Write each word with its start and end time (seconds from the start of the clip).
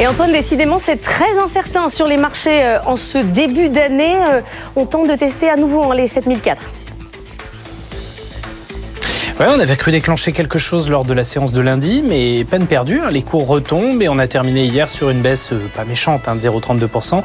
Et 0.00 0.06
Antoine, 0.06 0.30
décidément, 0.30 0.78
c'est 0.78 1.02
très 1.02 1.38
incertain 1.38 1.88
sur 1.88 2.06
les 2.06 2.18
marchés 2.18 2.62
euh, 2.62 2.78
en 2.86 2.94
ce 2.94 3.18
début 3.18 3.68
d'année. 3.68 4.14
Euh, 4.14 4.40
on 4.76 4.86
tente 4.86 5.08
de 5.08 5.14
tester 5.16 5.50
à 5.50 5.56
nouveau 5.56 5.90
hein, 5.90 5.94
les 5.96 6.06
7004. 6.06 6.70
Ouais, 9.40 9.46
on 9.48 9.60
avait 9.60 9.76
cru 9.76 9.92
déclencher 9.92 10.32
quelque 10.32 10.58
chose 10.58 10.90
lors 10.90 11.04
de 11.04 11.12
la 11.14 11.22
séance 11.22 11.52
de 11.52 11.60
lundi, 11.60 12.02
mais 12.04 12.44
peine 12.44 12.66
perdue. 12.66 13.00
Hein. 13.00 13.12
Les 13.12 13.22
cours 13.22 13.46
retombent 13.46 14.02
et 14.02 14.08
on 14.08 14.18
a 14.18 14.26
terminé 14.26 14.64
hier 14.64 14.90
sur 14.90 15.10
une 15.10 15.20
baisse 15.20 15.52
euh, 15.52 15.60
pas 15.76 15.84
méchante, 15.84 16.26
hein, 16.26 16.34
de 16.34 16.40
0,32%, 16.40 17.22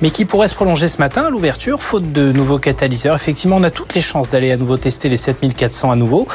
mais 0.00 0.10
qui 0.10 0.24
pourrait 0.24 0.48
se 0.48 0.56
prolonger 0.56 0.88
ce 0.88 0.98
matin 0.98 1.22
à 1.22 1.30
l'ouverture, 1.30 1.80
faute 1.82 2.10
de 2.10 2.32
nouveaux 2.32 2.58
catalyseurs. 2.58 3.14
Effectivement, 3.14 3.56
on 3.56 3.62
a 3.62 3.70
toutes 3.70 3.94
les 3.94 4.00
chances 4.00 4.28
d'aller 4.28 4.50
à 4.50 4.56
nouveau 4.56 4.76
tester 4.76 5.08
les 5.08 5.16
7400 5.16 5.92
à 5.92 5.96
nouveau. 5.96 6.26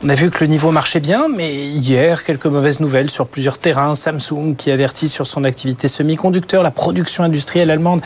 On 0.00 0.08
a 0.10 0.14
vu 0.14 0.30
que 0.30 0.44
le 0.44 0.46
niveau 0.46 0.70
marchait 0.70 1.00
bien, 1.00 1.26
mais 1.28 1.52
hier, 1.52 2.22
quelques 2.22 2.46
mauvaises 2.46 2.78
nouvelles 2.78 3.10
sur 3.10 3.26
plusieurs 3.26 3.58
terrains. 3.58 3.96
Samsung 3.96 4.54
qui 4.56 4.70
avertit 4.70 5.08
sur 5.08 5.26
son 5.26 5.42
activité 5.42 5.88
semi-conducteur, 5.88 6.62
la 6.62 6.70
production 6.70 7.24
industrielle 7.24 7.68
allemande 7.68 8.00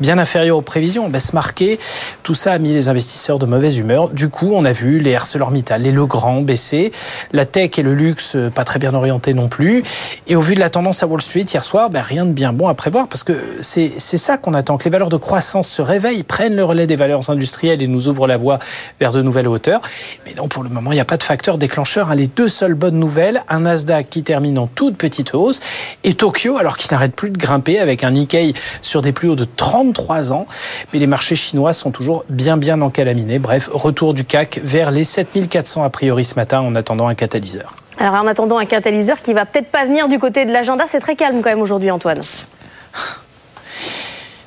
bien 0.00 0.16
inférieure 0.16 0.56
aux 0.56 0.62
prévisions, 0.62 1.10
baisse 1.10 1.34
marquée. 1.34 1.78
Tout 2.22 2.32
ça 2.32 2.52
a 2.52 2.58
mis 2.58 2.72
les 2.72 2.88
investisseurs 2.88 3.38
de 3.38 3.44
mauvaise 3.44 3.76
humeur. 3.76 4.08
Du 4.08 4.30
coup, 4.30 4.52
on 4.54 4.64
a 4.64 4.72
vu 4.72 5.00
les 5.00 5.14
ArcelorMittal, 5.14 5.82
les 5.82 5.92
Legrand, 5.92 6.06
grand 6.06 6.40
baissé. 6.40 6.92
La 7.32 7.44
tech 7.44 7.78
et 7.78 7.82
le 7.82 7.92
luxe, 7.92 8.38
pas 8.54 8.64
très 8.64 8.78
bien 8.78 8.94
orientés 8.94 9.34
non 9.34 9.48
plus. 9.48 9.82
Et 10.26 10.36
au 10.36 10.40
vu 10.40 10.54
de 10.54 10.60
la 10.60 10.70
tendance 10.70 11.02
à 11.02 11.06
Wall 11.06 11.20
Street 11.20 11.42
hier 11.42 11.62
soir, 11.62 11.90
ben, 11.90 12.00
rien 12.00 12.24
de 12.24 12.32
bien 12.32 12.54
bon 12.54 12.68
à 12.68 12.74
prévoir 12.74 13.06
parce 13.06 13.22
que 13.22 13.38
c'est 13.60 13.98
ça 13.98 14.38
qu'on 14.38 14.54
attend, 14.54 14.78
que 14.78 14.84
les 14.84 14.90
valeurs 14.90 15.10
de 15.10 15.18
croissance 15.18 15.68
se 15.68 15.82
réveillent, 15.82 16.22
prennent 16.22 16.56
le 16.56 16.64
relais 16.64 16.86
des 16.86 16.96
valeurs 16.96 17.28
industrielles 17.28 17.82
et 17.82 17.86
nous 17.86 18.08
ouvrent 18.08 18.26
la 18.28 18.38
voie 18.38 18.58
vers 18.98 19.12
de 19.12 19.20
nouvelles 19.20 19.48
hauteurs. 19.48 19.82
Mais 20.26 20.32
non, 20.32 20.48
pour 20.48 20.62
le 20.62 20.70
moment, 20.70 20.90
il 20.90 20.94
n'y 20.94 21.00
a 21.02 21.04
pas 21.04 21.18
de 21.18 21.22
facteur 21.34 21.58
déclencheur. 21.58 22.12
Hein. 22.12 22.14
Les 22.14 22.28
deux 22.28 22.48
seules 22.48 22.74
bonnes 22.74 23.00
nouvelles, 23.00 23.42
un 23.48 23.60
Nasdaq 23.60 24.08
qui 24.08 24.22
termine 24.22 24.56
en 24.56 24.68
toute 24.68 24.96
petite 24.96 25.34
hausse 25.34 25.58
et 26.04 26.14
Tokyo, 26.14 26.58
alors 26.58 26.76
qu'il 26.76 26.92
n'arrête 26.92 27.16
plus 27.16 27.30
de 27.30 27.38
grimper 27.38 27.80
avec 27.80 28.04
un 28.04 28.12
Nikkei 28.12 28.54
sur 28.82 29.02
des 29.02 29.10
plus 29.10 29.30
hauts 29.30 29.34
de 29.34 29.44
33 29.44 30.32
ans. 30.32 30.46
Mais 30.92 31.00
les 31.00 31.08
marchés 31.08 31.34
chinois 31.34 31.72
sont 31.72 31.90
toujours 31.90 32.24
bien 32.28 32.56
bien 32.56 32.80
encalaminés. 32.80 33.40
Bref, 33.40 33.68
retour 33.72 34.14
du 34.14 34.24
CAC 34.24 34.60
vers 34.62 34.92
les 34.92 35.02
7400 35.02 35.82
après 35.82 36.06
ce 36.22 36.34
matin 36.36 36.60
en 36.60 36.76
attendant 36.76 37.08
un 37.08 37.16
catalyseur. 37.16 37.74
Alors 37.98 38.14
en 38.14 38.28
attendant 38.28 38.58
un 38.58 38.66
catalyseur 38.66 39.20
qui 39.20 39.32
va 39.32 39.44
peut-être 39.44 39.72
pas 39.72 39.84
venir 39.86 40.06
du 40.06 40.20
côté 40.20 40.44
de 40.44 40.52
l'agenda, 40.52 40.84
c'est 40.86 41.00
très 41.00 41.16
calme 41.16 41.42
quand 41.42 41.50
même 41.50 41.60
aujourd'hui 41.60 41.90
Antoine. 41.90 42.20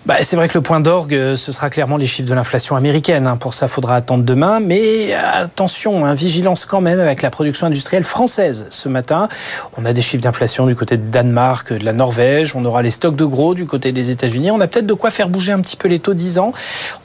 Bah, 0.08 0.16
c'est 0.22 0.38
vrai 0.38 0.48
que 0.48 0.58
le 0.58 0.62
point 0.62 0.80
d'orgue, 0.80 1.14
euh, 1.14 1.36
ce 1.36 1.52
sera 1.52 1.70
clairement 1.70 1.98
les 1.98 2.08
chiffres 2.08 2.30
de 2.30 2.34
l'inflation 2.34 2.78
américaine. 2.78 3.28
Hein. 3.28 3.36
Pour 3.36 3.54
ça, 3.54 3.66
il 3.66 3.70
faudra 3.70 3.98
attendre 3.98 4.24
demain. 4.24 4.62
Mais 4.62 5.14
attention, 5.14 6.06
hein, 6.06 6.14
vigilance 6.14 6.66
quand 6.66 6.80
même 6.80 7.02
avec 7.02 7.22
la 7.22 7.30
production 7.30 7.68
industrielle 7.68 8.06
française 8.06 8.68
ce 8.70 8.88
matin. 8.88 9.28
On 9.76 9.84
a 9.84 9.92
des 9.92 10.00
chiffres 10.00 10.24
d'inflation 10.24 10.66
du 10.66 10.78
côté 10.78 10.96
de 10.96 11.12
Danemark, 11.12 11.74
de 11.74 11.84
la 11.84 11.92
Norvège. 11.92 12.56
On 12.56 12.64
aura 12.64 12.84
les 12.84 12.92
stocks 12.92 13.18
de 13.18 13.26
gros 13.26 13.54
du 13.54 13.66
côté 13.66 13.92
des 13.92 14.10
États-Unis. 14.10 14.50
On 14.50 14.62
a 14.62 14.68
peut-être 14.68 14.86
de 14.86 14.94
quoi 14.94 15.12
faire 15.12 15.28
bouger 15.28 15.52
un 15.52 15.60
petit 15.60 15.76
peu 15.76 15.90
les 15.90 16.00
taux 16.00 16.14
10 16.14 16.40
ans. 16.40 16.54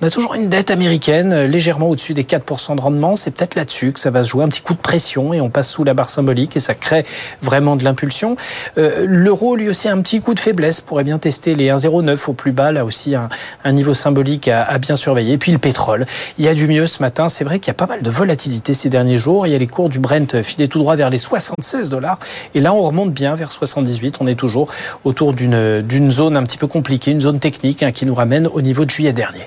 On 0.00 0.06
a 0.06 0.10
toujours 0.10 0.34
une 0.34 0.48
dette 0.48 0.70
américaine 0.70 1.32
euh, 1.32 1.46
légèrement 1.48 1.88
au-dessus 1.88 2.14
des 2.14 2.22
4% 2.22 2.76
de 2.76 2.80
rendement. 2.80 3.16
C'est 3.16 3.32
peut-être 3.32 3.56
là-dessus 3.56 3.90
que 3.90 3.98
ça 3.98 4.10
va 4.10 4.22
se 4.22 4.28
jouer 4.28 4.44
un 4.44 4.48
petit 4.48 4.62
coup 4.62 4.74
de 4.74 4.78
pression 4.78 5.34
et 5.34 5.40
on 5.40 5.50
passe 5.50 5.68
sous 5.68 5.82
la 5.82 5.94
barre 5.94 6.10
symbolique 6.10 6.56
et 6.56 6.60
ça 6.60 6.74
crée 6.74 7.04
vraiment 7.42 7.74
de 7.74 7.82
l'impulsion. 7.82 8.36
Euh, 8.78 9.06
l'euro, 9.08 9.56
lui 9.56 9.68
aussi, 9.68 9.88
un 9.88 10.00
petit 10.02 10.20
coup 10.20 10.34
de 10.34 10.40
faiblesse. 10.40 10.80
Pourrait 10.80 11.02
bien 11.02 11.18
tester 11.18 11.56
les 11.56 11.66
1,09 11.66 12.30
au 12.30 12.32
plus 12.32 12.52
bas 12.52 12.70
là 12.70 12.84
un, 13.64 13.72
niveau 13.72 13.94
symbolique 13.94 14.48
à, 14.48 14.78
bien 14.78 14.96
surveiller. 14.96 15.34
Et 15.34 15.38
puis 15.38 15.52
le 15.52 15.58
pétrole, 15.58 16.06
il 16.38 16.44
y 16.44 16.48
a 16.48 16.54
du 16.54 16.66
mieux 16.66 16.86
ce 16.86 17.02
matin. 17.02 17.28
C'est 17.28 17.44
vrai 17.44 17.58
qu'il 17.58 17.68
y 17.68 17.70
a 17.70 17.74
pas 17.74 17.86
mal 17.86 18.02
de 18.02 18.10
volatilité 18.10 18.74
ces 18.74 18.88
derniers 18.88 19.16
jours. 19.16 19.46
Il 19.46 19.52
y 19.52 19.54
a 19.54 19.58
les 19.58 19.66
cours 19.66 19.88
du 19.88 19.98
Brent 19.98 20.42
filés 20.42 20.68
tout 20.68 20.78
droit 20.78 20.96
vers 20.96 21.10
les 21.10 21.18
76 21.18 21.88
dollars. 21.88 22.18
Et 22.54 22.60
là, 22.60 22.74
on 22.74 22.82
remonte 22.82 23.12
bien 23.12 23.34
vers 23.34 23.50
78. 23.50 24.18
On 24.20 24.26
est 24.26 24.34
toujours 24.34 24.68
autour 25.04 25.32
d'une 25.32 26.10
zone 26.10 26.36
un 26.36 26.42
petit 26.42 26.58
peu 26.58 26.66
compliquée, 26.66 27.10
une 27.10 27.20
zone 27.20 27.40
technique 27.40 27.82
hein, 27.82 27.92
qui 27.92 28.06
nous 28.06 28.14
ramène 28.14 28.46
au 28.46 28.60
niveau 28.60 28.84
de 28.84 28.90
juillet 28.90 29.12
dernier. 29.12 29.46